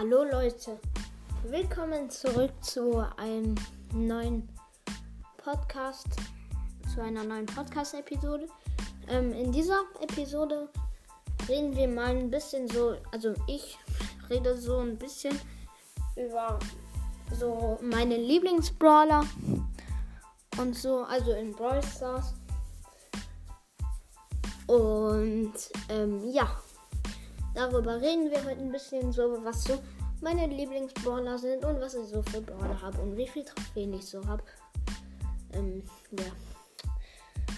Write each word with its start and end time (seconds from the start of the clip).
Hallo 0.00 0.22
Leute, 0.22 0.78
willkommen 1.42 2.08
zurück 2.08 2.52
zu 2.60 3.04
einem 3.16 3.56
neuen 3.92 4.48
Podcast, 5.38 6.06
zu 6.94 7.02
einer 7.02 7.24
neuen 7.24 7.46
Podcast-Episode. 7.46 8.46
Ähm, 9.08 9.32
in 9.32 9.50
dieser 9.50 9.80
Episode 10.00 10.68
reden 11.48 11.74
wir 11.74 11.88
mal 11.88 12.16
ein 12.16 12.30
bisschen 12.30 12.68
so, 12.68 12.94
also 13.10 13.34
ich 13.48 13.76
rede 14.30 14.56
so 14.56 14.78
ein 14.78 14.96
bisschen 14.96 15.36
über 16.14 16.60
so 17.36 17.76
meine 17.82 18.18
Lieblingsbrawler 18.18 19.24
und 20.58 20.76
so, 20.76 21.02
also 21.02 21.32
in 21.32 21.50
Brawl 21.50 21.82
Stars. 21.82 22.34
Und 24.68 25.54
ähm, 25.88 26.30
ja. 26.30 26.48
Darüber 27.54 28.00
reden 28.00 28.30
wir 28.30 28.44
heute 28.44 28.60
ein 28.60 28.72
bisschen 28.72 29.12
so, 29.12 29.38
was 29.44 29.64
so 29.64 29.78
meine 30.20 30.46
Lieblingsbrawler 30.46 31.38
sind 31.38 31.64
und 31.64 31.80
was 31.80 31.94
ich 31.94 32.06
so 32.06 32.22
für 32.22 32.40
Brawler 32.40 32.80
habe 32.80 33.00
und 33.00 33.16
wie 33.16 33.28
viel 33.28 33.44
Trophäen 33.44 33.94
ich 33.94 34.06
so 34.06 34.26
habe. 34.26 34.42
Ähm, 35.52 35.82
ja. 36.12 36.24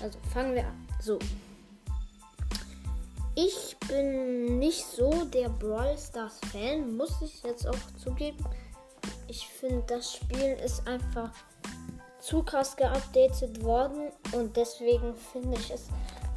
Also 0.03 0.19
fangen 0.33 0.55
wir 0.55 0.66
an. 0.66 0.89
So. 1.01 1.19
Ich 3.35 3.77
bin 3.89 4.59
nicht 4.59 4.85
so 4.85 5.25
der 5.27 5.49
Brawl 5.49 5.97
Stars 5.97 6.41
Fan, 6.52 6.97
muss 6.97 7.23
ich 7.23 7.43
jetzt 7.43 7.66
auch 7.66 7.79
zugeben. 8.02 8.45
Ich 9.29 9.47
finde, 9.47 9.85
das 9.87 10.15
Spiel 10.16 10.59
ist 10.65 10.87
einfach 10.87 11.30
zu 12.21 12.43
krass 12.43 12.77
geupdatet 12.77 13.63
worden 13.63 14.11
und 14.33 14.57
deswegen 14.57 15.15
finde 15.15 15.57
ich 15.57 15.71
es 15.71 15.87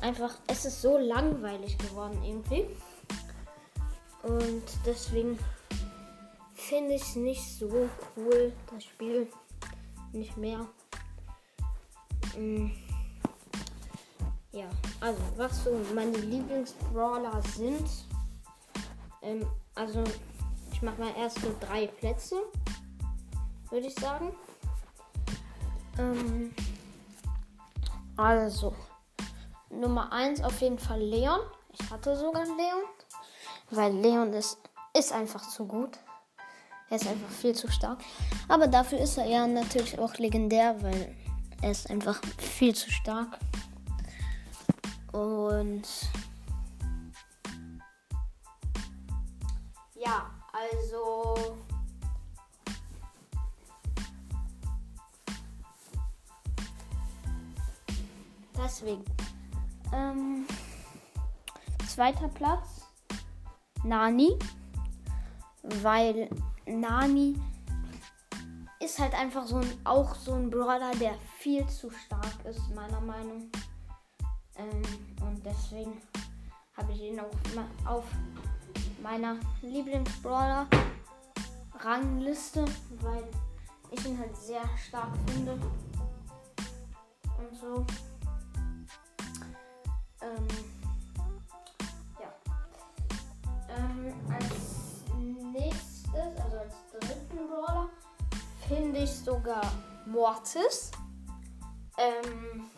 einfach, 0.01 0.35
es 0.48 0.65
ist 0.65 0.81
so 0.81 0.98
langweilig 0.98 1.77
geworden 1.77 2.21
irgendwie. 2.23 2.68
Und 4.24 4.63
deswegen 4.85 5.38
finde 6.54 6.96
ich 6.96 7.02
es 7.02 7.16
nicht 7.16 7.57
so 7.60 7.90
cool, 8.16 8.54
das 8.74 8.85
Spiel 8.85 9.27
nicht 10.13 10.38
mehr. 10.38 10.65
Mm. 12.38 12.71
Ja, 14.52 14.70
also 14.99 15.20
was 15.35 15.63
so 15.63 15.80
meine 15.93 16.18
Lieblingsbrawler 16.18 17.41
sind. 17.55 17.90
Ähm, 19.21 19.46
also 19.76 20.04
ich 20.71 20.82
mache 20.82 21.02
mal 21.02 21.13
erst 21.18 21.40
so 21.41 21.55
drei 21.60 21.87
Plätze, 21.87 22.35
würde 23.70 23.87
ich 23.87 23.96
sagen. 23.96 24.32
Ähm, 25.98 26.54
also 28.15 28.74
Nummer 29.70 30.12
1 30.12 30.43
auf 30.43 30.62
jeden 30.62 30.77
Fall 30.77 31.02
Leon. 31.02 31.40
Ich 31.71 31.90
hatte 31.90 32.15
sogar 32.15 32.46
Leon. 32.46 32.84
Weil 33.76 33.91
Leon 33.91 34.34
ist, 34.34 34.60
ist 34.96 35.12
einfach 35.12 35.49
zu 35.49 35.66
gut. 35.66 35.98
Er 36.91 36.98
ist 36.98 37.07
einfach 37.07 37.29
viel 37.29 37.55
zu 37.55 37.71
stark. 37.71 37.98
Aber 38.48 38.68
dafür 38.68 38.99
ist 38.99 39.18
er 39.18 39.26
ja 39.26 39.48
natürlich 39.48 39.98
auch 39.98 40.13
legendär, 40.20 40.76
weil 40.84 41.15
er 41.60 41.71
ist 41.71 41.90
einfach 41.90 42.21
viel 42.38 42.76
zu 42.76 42.91
stark. 42.91 43.40
Und 45.12 45.88
ja, 49.96 50.30
also 50.52 51.58
deswegen. 58.55 59.04
Ähm, 59.91 60.46
zweiter 61.87 62.27
Platz 62.27 62.82
Nani, 63.84 64.38
weil 65.81 66.29
Nani 66.66 67.35
ist 68.80 69.00
halt 69.00 69.13
einfach 69.13 69.46
so 69.46 69.58
ein, 69.58 69.68
auch 69.84 70.16
so 70.16 70.34
ein 70.34 70.50
Brawler, 70.50 70.91
der 71.00 71.16
viel 71.38 71.66
zu 71.68 71.90
stark 71.90 72.46
ist, 72.46 72.74
meiner 72.74 73.02
Meinung. 73.02 73.50
Ähm, 74.56 74.81
und 75.22 75.46
deswegen 75.46 76.02
habe 76.75 76.91
ich 76.91 77.02
ihn 77.02 77.19
auch 77.19 77.31
auf 77.85 78.06
meiner 79.02 79.38
Lieblingsbrawler 79.62 80.68
Rangliste, 81.79 82.66
weil 83.02 83.24
ich 83.91 84.06
ihn 84.06 84.18
halt 84.18 84.35
sehr 84.38 84.63
stark 84.78 85.12
finde. 85.28 85.53
Und 87.38 87.56
so. 87.59 87.85
Sogar 99.44 99.72
Mortis. 100.06 100.92
Ähm, 101.98 102.70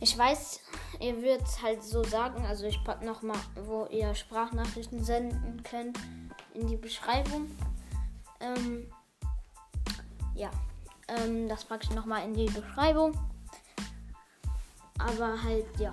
ich 0.00 0.16
weiß, 0.16 0.60
ihr 1.00 1.22
würdet 1.22 1.62
halt 1.62 1.82
so 1.82 2.04
sagen, 2.04 2.44
also 2.44 2.66
ich 2.66 2.82
packe 2.84 3.04
nochmal, 3.04 3.38
wo 3.64 3.86
ihr 3.86 4.14
Sprachnachrichten 4.14 5.02
senden 5.02 5.62
könnt, 5.62 5.98
in 6.54 6.66
die 6.66 6.76
Beschreibung. 6.76 7.50
Ähm, 8.40 8.92
ja, 10.34 10.50
ähm, 11.08 11.48
das 11.48 11.64
packe 11.64 11.84
ich 11.84 11.90
nochmal 11.90 12.24
in 12.24 12.34
die 12.34 12.46
Beschreibung. 12.46 13.18
Aber 14.98 15.42
halt, 15.42 15.66
ja. 15.78 15.92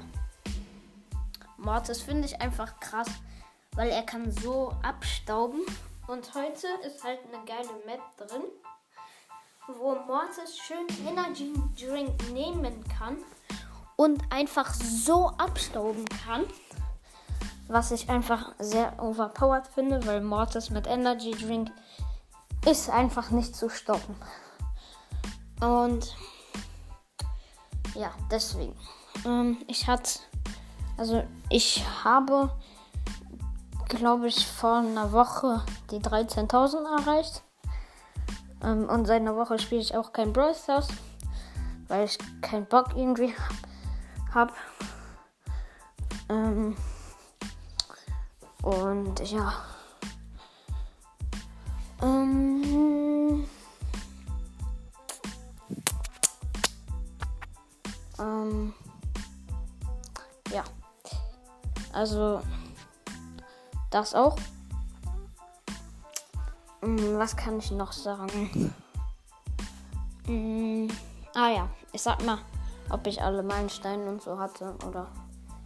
Mortis 1.57 2.01
finde 2.01 2.25
ich 2.25 2.41
einfach 2.41 2.79
krass 2.79 3.09
weil 3.75 3.91
er 3.91 4.03
kann 4.03 4.29
so 4.29 4.73
abstauben. 4.83 5.61
Und 6.07 6.33
heute 6.33 6.67
ist 6.85 7.01
halt 7.03 7.19
eine 7.31 7.45
geile 7.45 7.69
Map 7.85 8.01
drin, 8.17 8.43
wo 9.77 9.95
Mortis 10.07 10.57
schön 10.57 10.87
Energy 11.07 11.53
Drink 11.77 12.31
nehmen 12.31 12.83
kann 12.97 13.17
und 13.95 14.21
einfach 14.31 14.73
so 14.73 15.27
abstauben 15.37 16.05
kann. 16.25 16.45
Was 17.67 17.91
ich 17.91 18.09
einfach 18.09 18.53
sehr 18.57 19.01
overpowered 19.01 19.67
finde, 19.67 20.05
weil 20.05 20.21
Mortis 20.21 20.69
mit 20.69 20.87
Energy 20.87 21.31
Drink 21.31 21.71
ist 22.65 22.89
einfach 22.89 23.29
nicht 23.29 23.55
zu 23.55 23.69
stoppen. 23.69 24.15
Und 25.61 26.15
ja, 27.93 28.11
deswegen. 28.31 28.75
Ähm, 29.25 29.57
ich 29.67 29.87
hatte, 29.87 30.19
also 30.97 31.23
ich 31.49 31.83
habe 32.03 32.51
glaube 33.89 34.27
ich, 34.27 34.47
vor 34.47 34.77
einer 34.77 35.11
Woche 35.11 35.61
die 35.91 35.99
13.000 35.99 37.01
erreicht. 37.01 37.43
Ähm, 38.63 38.89
und 38.89 39.05
seit 39.05 39.21
einer 39.21 39.35
Woche 39.35 39.59
spiele 39.59 39.81
ich 39.81 39.95
auch 39.95 40.11
kein 40.11 40.33
Brawl 40.33 40.53
Stars, 40.53 40.87
weil 41.87 42.05
ich 42.05 42.17
keinen 42.41 42.65
Bock 42.65 42.95
irgendwie 42.95 43.33
habe. 44.33 44.53
Ähm, 46.29 46.75
und 48.61 49.19
ja. 49.31 49.53
Ähm, 52.01 53.45
ähm, 58.19 58.73
ja. 60.51 60.63
Also 61.93 62.41
das 63.89 64.13
auch. 64.13 64.37
Hm, 66.81 67.17
was 67.17 67.35
kann 67.35 67.59
ich 67.59 67.71
noch 67.71 67.91
sagen? 67.91 68.73
Hm, 70.25 70.87
ah 71.35 71.49
ja, 71.49 71.69
ich 71.91 72.01
sag 72.01 72.23
mal, 72.25 72.37
ob 72.89 73.05
ich 73.07 73.21
alle 73.21 73.43
Meilensteine 73.43 74.05
und 74.09 74.21
so 74.21 74.37
hatte 74.37 74.75
oder 74.87 75.07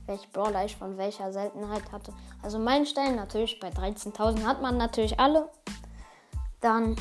welche 0.06 0.28
Brawler 0.30 0.66
ich 0.66 0.76
von 0.76 0.98
welcher 0.98 1.32
Seltenheit 1.32 1.92
hatte. 1.92 2.14
Also 2.42 2.60
Meilensteine 2.60 3.16
natürlich 3.16 3.60
bei 3.60 3.70
13.000 3.70 4.46
hat 4.46 4.62
man 4.62 4.78
natürlich 4.78 5.20
alle. 5.20 5.50
Dann 6.62 6.96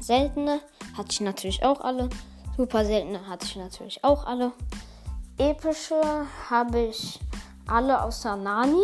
seltene 0.00 0.60
hatte 0.96 1.10
ich 1.10 1.20
natürlich 1.20 1.64
auch 1.64 1.80
alle. 1.80 2.08
Super 2.56 2.84
seltene 2.84 3.26
hatte 3.28 3.46
ich 3.46 3.56
natürlich 3.56 4.04
auch 4.04 4.26
alle. 4.26 4.52
Epische 5.38 6.00
habe 6.48 6.80
ich 6.80 7.20
alle 7.66 8.02
außer 8.02 8.36
Nani. 8.36 8.82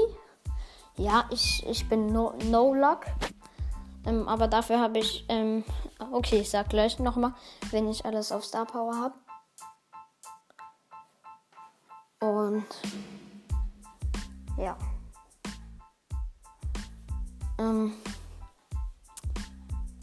Ja, 0.96 1.24
ich, 1.30 1.66
ich 1.66 1.88
bin 1.88 2.12
No, 2.12 2.34
no 2.50 2.74
Luck. 2.74 3.06
Ähm, 4.06 4.28
aber 4.28 4.48
dafür 4.48 4.80
habe 4.80 4.98
ich. 4.98 5.24
Ähm, 5.28 5.64
okay, 6.12 6.40
ich 6.40 6.50
sag 6.50 6.68
gleich 6.68 6.98
nochmal, 6.98 7.34
wenn 7.70 7.88
ich 7.88 8.04
alles 8.04 8.32
auf 8.32 8.44
Star 8.44 8.66
Power 8.66 8.96
habe. 8.96 9.14
Und. 12.20 12.66
Ja. 14.56 14.76
Ähm, 17.58 17.92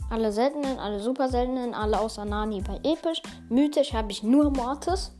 alle 0.09 0.31
seltenen, 0.31 0.79
alle 0.79 0.99
super 0.99 1.29
seltenen, 1.29 1.73
alle 1.73 1.99
außer 1.99 2.25
Nani 2.25 2.61
bei 2.61 2.79
episch. 2.83 3.21
Mythisch 3.49 3.93
habe 3.93 4.11
ich 4.11 4.23
nur 4.23 4.49
Mortis. 4.49 5.11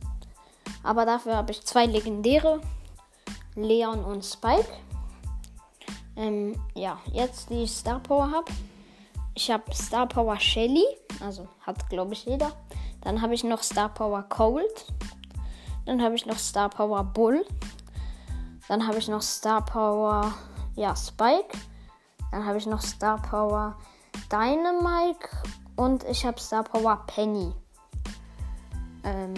Aber 0.82 1.04
dafür 1.04 1.36
habe 1.36 1.52
ich 1.52 1.64
zwei 1.64 1.86
legendäre. 1.86 2.60
Leon 3.54 4.04
und 4.04 4.24
Spike. 4.24 4.72
Ähm, 6.20 6.54
ja, 6.74 6.98
jetzt 7.10 7.48
die 7.48 7.66
Star 7.66 7.98
Power 7.98 8.30
habe. 8.30 8.52
Ich 9.34 9.50
habe 9.50 9.74
Star 9.74 10.06
Power 10.06 10.38
Shelly, 10.38 10.84
also 11.24 11.48
hat 11.62 11.88
glaube 11.88 12.12
ich 12.12 12.26
jeder. 12.26 12.52
Dann 13.00 13.22
habe 13.22 13.32
ich 13.32 13.42
noch 13.42 13.62
Star 13.62 13.88
Power 13.88 14.22
Cold. 14.24 14.84
Dann 15.86 16.02
habe 16.02 16.14
ich 16.14 16.26
noch 16.26 16.36
Star 16.38 16.68
Power 16.68 17.04
Bull. 17.04 17.46
Dann 18.68 18.86
habe 18.86 18.98
ich 18.98 19.08
noch 19.08 19.22
Star 19.22 19.64
Power 19.64 20.34
ja, 20.76 20.94
Spike. 20.94 21.56
Dann 22.32 22.44
habe 22.44 22.58
ich 22.58 22.66
noch 22.66 22.82
Star 22.82 23.16
Power 23.22 23.78
Dynamike 24.30 25.30
und 25.76 26.04
ich 26.04 26.26
habe 26.26 26.38
Star 26.38 26.64
Power 26.64 27.02
Penny. 27.06 27.50
Ähm, 29.04 29.32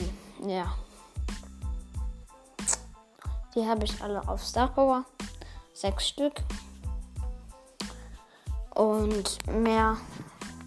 ja. 0.45 0.75
Die 3.55 3.65
habe 3.65 3.85
ich 3.85 4.03
alle 4.03 4.27
auf 4.27 4.45
Star 4.45 4.67
Power. 4.67 5.05
Sechs 5.75 6.09
Stück. 6.09 6.43
Und 8.83 9.47
mehr 9.47 9.97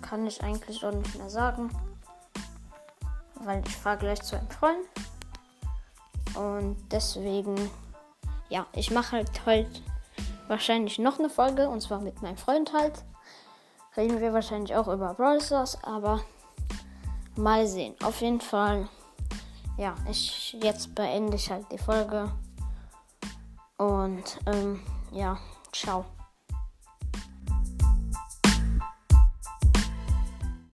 kann 0.01 0.25
ich 0.25 0.41
eigentlich 0.41 0.85
auch 0.85 0.93
nicht 0.93 1.17
mehr 1.17 1.29
sagen. 1.29 1.69
Weil 3.43 3.61
ich 3.67 3.75
fahre 3.75 3.97
gleich 3.97 4.21
zu 4.21 4.37
einem 4.37 4.49
Freund. 4.49 4.87
Und 6.33 6.77
deswegen, 6.91 7.55
ja, 8.47 8.67
ich 8.71 8.89
mache 8.89 9.17
halt 9.17 9.45
heute 9.45 9.81
wahrscheinlich 10.47 10.97
noch 10.97 11.19
eine 11.19 11.29
Folge. 11.29 11.67
Und 11.67 11.81
zwar 11.81 11.99
mit 11.99 12.21
meinem 12.21 12.37
Freund 12.37 12.71
halt. 12.71 13.03
Reden 13.97 14.21
wir 14.21 14.31
wahrscheinlich 14.31 14.73
auch 14.77 14.87
über 14.87 15.13
Brawl 15.13 15.41
Stars, 15.41 15.77
aber 15.83 16.21
mal 17.35 17.67
sehen. 17.67 17.95
Auf 18.01 18.21
jeden 18.21 18.39
Fall, 18.39 18.87
ja, 19.77 19.93
ich 20.09 20.53
jetzt 20.63 20.95
beende 20.95 21.35
ich 21.35 21.51
halt 21.51 21.69
die 21.69 21.77
Folge. 21.77 22.31
Und 23.77 24.39
ähm, 24.45 24.81
ja, 25.11 25.37
ciao. 25.73 26.05